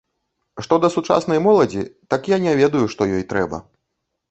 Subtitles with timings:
[0.67, 3.63] Што да сучаснай моладзі, так я не ведаю, што ёй трэба.